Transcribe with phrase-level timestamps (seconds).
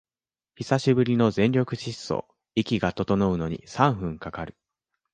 [0.55, 4.57] 久しぶりの全力疾走、息が整うのに三分かかる